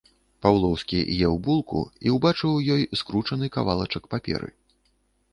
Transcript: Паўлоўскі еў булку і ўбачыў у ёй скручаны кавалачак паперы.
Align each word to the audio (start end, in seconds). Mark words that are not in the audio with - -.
Паўлоўскі 0.43 0.99
еў 1.25 1.35
булку 1.47 1.81
і 2.07 2.13
ўбачыў 2.15 2.55
у 2.59 2.63
ёй 2.75 2.81
скручаны 3.01 3.51
кавалачак 3.57 4.03
паперы. 4.15 4.49